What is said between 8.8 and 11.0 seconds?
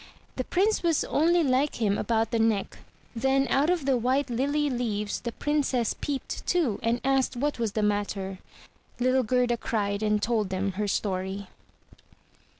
Little Gerda cried and told them her